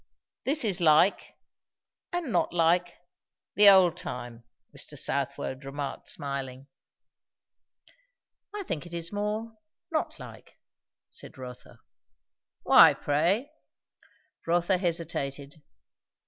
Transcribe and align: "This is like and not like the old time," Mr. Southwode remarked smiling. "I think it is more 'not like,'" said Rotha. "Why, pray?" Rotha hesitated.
"This 0.45 0.65
is 0.65 0.81
like 0.81 1.37
and 2.11 2.31
not 2.31 2.51
like 2.51 2.97
the 3.53 3.69
old 3.69 3.95
time," 3.95 4.43
Mr. 4.75 4.97
Southwode 4.97 5.63
remarked 5.63 6.09
smiling. 6.09 6.65
"I 8.51 8.63
think 8.63 8.87
it 8.87 8.95
is 8.95 9.11
more 9.13 9.53
'not 9.91 10.17
like,'" 10.17 10.57
said 11.11 11.37
Rotha. 11.37 11.81
"Why, 12.63 12.95
pray?" 12.95 13.51
Rotha 14.47 14.79
hesitated. 14.79 15.61